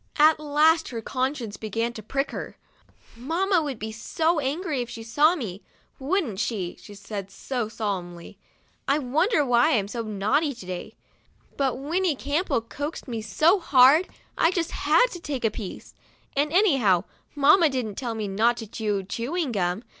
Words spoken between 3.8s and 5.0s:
so angry if